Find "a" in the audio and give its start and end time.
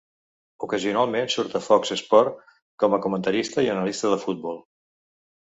1.59-1.61, 2.97-3.01